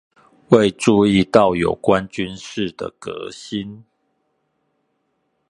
[0.49, 3.85] 未注意到有關軍事的革新